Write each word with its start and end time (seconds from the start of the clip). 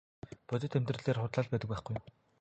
Бодит 0.47 0.77
амьдрал 0.77 1.03
дээр 1.05 1.19
худлаа 1.21 1.43
л 1.45 1.51
байдаг 1.51 1.69
байхгүй 1.71 1.93
юу. 1.97 2.03